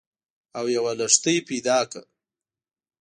[0.57, 2.01] او یوه لښتۍ پیدا کړه